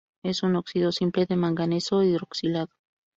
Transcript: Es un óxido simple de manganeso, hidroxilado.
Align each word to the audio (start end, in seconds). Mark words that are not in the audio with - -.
Es 0.23 0.41
un 0.41 0.55
óxido 0.55 0.91
simple 0.91 1.27
de 1.27 1.35
manganeso, 1.35 2.01
hidroxilado. 2.01 2.71